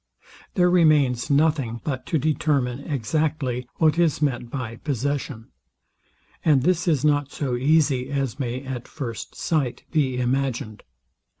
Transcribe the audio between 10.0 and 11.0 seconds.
imagined.